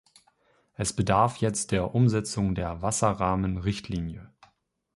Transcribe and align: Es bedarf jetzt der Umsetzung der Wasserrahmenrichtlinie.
Es 0.73 0.93
bedarf 0.93 1.37
jetzt 1.37 1.69
der 1.71 1.93
Umsetzung 1.93 2.55
der 2.55 2.81
Wasserrahmenrichtlinie. 2.81 4.31